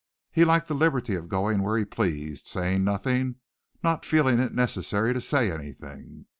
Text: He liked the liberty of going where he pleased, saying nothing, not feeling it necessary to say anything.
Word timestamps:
He 0.31 0.43
liked 0.45 0.67
the 0.67 0.73
liberty 0.73 1.13
of 1.13 1.29
going 1.29 1.61
where 1.61 1.77
he 1.77 1.85
pleased, 1.85 2.47
saying 2.47 2.83
nothing, 2.83 3.35
not 3.83 4.03
feeling 4.03 4.39
it 4.39 4.51
necessary 4.51 5.13
to 5.13 5.21
say 5.21 5.51
anything. 5.51 6.25